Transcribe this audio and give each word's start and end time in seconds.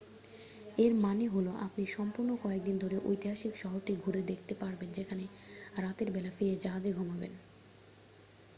এর 0.77 0.93
মানে 1.01 1.25
হলো 1.27 1.51
আপনি 1.65 1.83
সম্পূর্ণ 1.95 2.29
কয়েক 2.43 2.61
দিন 2.63 2.75
ধরে 2.83 2.97
ঐতিহাসিক 3.03 3.53
শহরটি 3.57 3.93
ঘুরে 4.03 4.21
দেখতে 4.31 4.53
পারবেন 4.61 4.89
যেখানে 4.97 5.23
রাতের 5.77 6.09
বেলা 6.11 6.31
ফিরে 6.37 6.53
জাহাজে 6.63 6.91
ঘুমাবেন 6.93 7.33